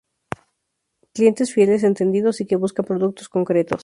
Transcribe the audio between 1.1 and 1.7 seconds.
Clientes